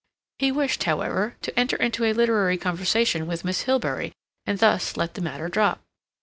[0.39, 4.13] He wished, however, to enter into a literary conservation with Miss Hilbery,
[4.47, 5.79] and thus let the matter drop.